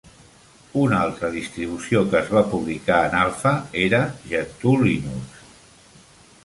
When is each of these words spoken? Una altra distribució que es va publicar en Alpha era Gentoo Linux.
Una 0.83 1.01
altra 1.07 1.29
distribució 1.35 2.01
que 2.13 2.17
es 2.21 2.31
va 2.37 2.43
publicar 2.55 2.97
en 3.09 3.19
Alpha 3.21 3.53
era 3.85 4.01
Gentoo 4.33 4.85
Linux. 4.89 5.49